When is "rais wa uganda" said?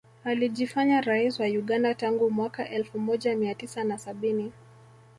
1.01-1.93